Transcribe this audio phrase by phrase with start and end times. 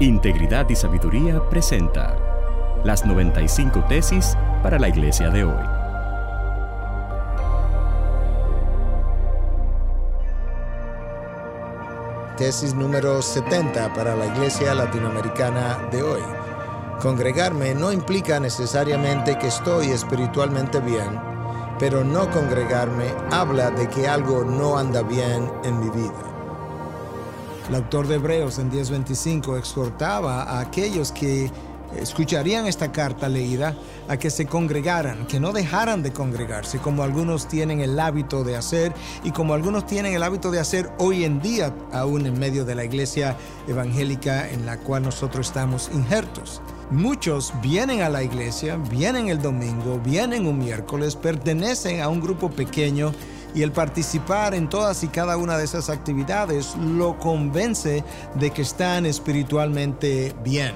[0.00, 2.16] Integridad y Sabiduría presenta
[2.82, 5.64] las 95 tesis para la iglesia de hoy.
[12.36, 16.22] Tesis número 70 para la iglesia latinoamericana de hoy.
[17.00, 21.20] Congregarme no implica necesariamente que estoy espiritualmente bien,
[21.78, 26.31] pero no congregarme habla de que algo no anda bien en mi vida.
[27.72, 31.50] El autor de Hebreos en 10:25 exhortaba a aquellos que
[31.96, 33.74] escucharían esta carta leída
[34.08, 38.56] a que se congregaran, que no dejaran de congregarse, como algunos tienen el hábito de
[38.56, 38.92] hacer
[39.24, 42.74] y como algunos tienen el hábito de hacer hoy en día, aún en medio de
[42.74, 46.60] la iglesia evangélica en la cual nosotros estamos injertos.
[46.90, 52.50] Muchos vienen a la iglesia, vienen el domingo, vienen un miércoles, pertenecen a un grupo
[52.50, 53.14] pequeño
[53.54, 58.62] y el participar en todas y cada una de esas actividades lo convence de que
[58.62, 60.74] están espiritualmente bien.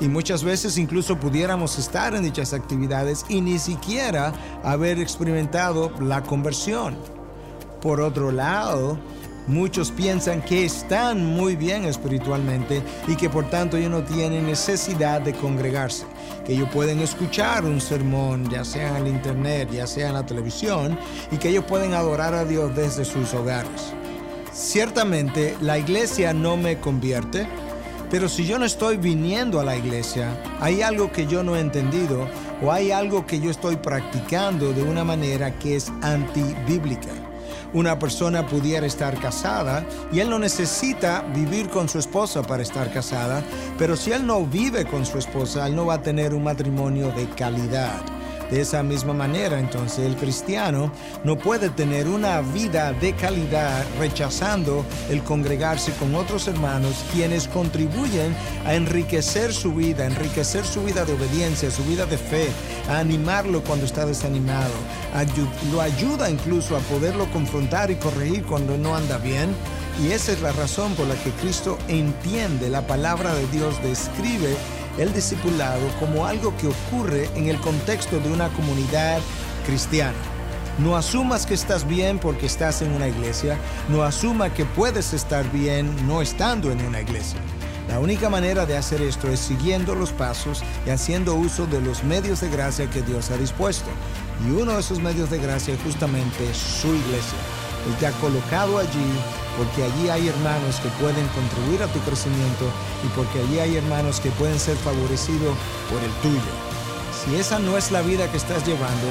[0.00, 6.22] Y muchas veces incluso pudiéramos estar en dichas actividades y ni siquiera haber experimentado la
[6.22, 6.96] conversión.
[7.80, 8.98] Por otro lado,
[9.46, 15.20] Muchos piensan que están muy bien espiritualmente y que por tanto ellos no tienen necesidad
[15.20, 16.04] de congregarse,
[16.44, 20.26] que ellos pueden escuchar un sermón, ya sea en el internet, ya sea en la
[20.26, 20.98] televisión,
[21.30, 23.94] y que ellos pueden adorar a Dios desde sus hogares.
[24.52, 27.46] Ciertamente la iglesia no me convierte,
[28.10, 31.60] pero si yo no estoy viniendo a la iglesia, hay algo que yo no he
[31.60, 32.26] entendido
[32.64, 37.25] o hay algo que yo estoy practicando de una manera que es antibíblica
[37.72, 42.92] una persona pudiera estar casada y él no necesita vivir con su esposa para estar
[42.92, 43.42] casada,
[43.78, 47.12] pero si él no vive con su esposa, él no va a tener un matrimonio
[47.12, 48.15] de calidad.
[48.50, 50.92] De esa misma manera, entonces, el cristiano
[51.24, 58.34] no puede tener una vida de calidad rechazando el congregarse con otros hermanos quienes contribuyen
[58.64, 62.48] a enriquecer su vida, enriquecer su vida de obediencia, su vida de fe,
[62.88, 64.74] a animarlo cuando está desanimado,
[65.72, 69.54] lo ayuda incluso a poderlo confrontar y corregir cuando no anda bien.
[70.02, 74.54] Y esa es la razón por la que Cristo entiende la palabra de Dios, describe
[74.98, 79.20] el discipulado como algo que ocurre en el contexto de una comunidad
[79.66, 80.16] cristiana.
[80.78, 83.58] No asumas que estás bien porque estás en una iglesia,
[83.88, 87.40] no asuma que puedes estar bien no estando en una iglesia.
[87.88, 92.02] La única manera de hacer esto es siguiendo los pasos y haciendo uso de los
[92.04, 93.88] medios de gracia que Dios ha dispuesto.
[94.46, 97.38] Y uno de esos medios de gracia es justamente su iglesia.
[97.88, 99.12] Él te ha colocado allí
[99.56, 102.66] porque allí hay hermanos que pueden contribuir a tu crecimiento
[103.04, 105.56] y porque allí hay hermanos que pueden ser favorecidos
[105.90, 106.52] por el tuyo.
[107.24, 109.08] Si esa no es la vida que estás llevando,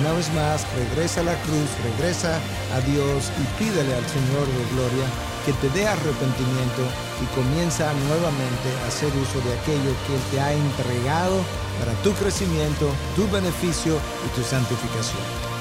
[0.00, 2.40] una vez más, regresa a la cruz, regresa
[2.74, 5.06] a Dios y pídele al Señor de gloria
[5.46, 6.82] que te dé arrepentimiento
[7.22, 11.44] y comienza nuevamente a hacer uso de aquello que Él te ha entregado
[11.78, 15.53] para tu crecimiento, tu beneficio y tu santificación.